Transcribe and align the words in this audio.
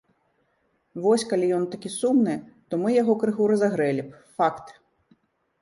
Вось 1.03 1.25
калі 1.33 1.45
ён 1.57 1.67
такі 1.75 1.91
сумны, 1.99 2.35
то 2.69 2.73
мы 2.85 2.97
яго 3.01 3.13
крыху 3.25 3.43
разагрэлі 3.53 4.01
б, 4.07 4.27
факт! 4.41 4.77